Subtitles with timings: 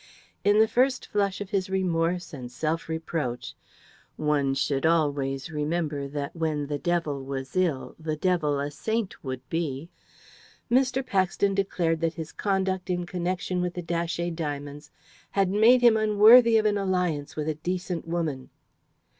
[0.43, 3.53] In the first flush of his remorse and self reproach
[4.15, 9.47] one should always remember that "when the devil was ill, the devil a saint would
[9.47, 9.91] be"
[10.71, 11.05] Mr.
[11.05, 14.89] Paxton declared that his conduct in connection with the Datchet diamonds
[15.37, 18.49] had made him unworthy of an alliance with a decent woman.